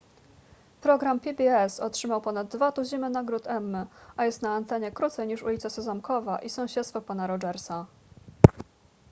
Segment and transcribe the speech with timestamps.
[0.81, 3.85] program pbs otrzymał ponad dwa tuziny nagród emmy
[4.17, 7.85] a jest na antenie krócej niż ulica sezamkowa i sąsiedztwo pana rogersa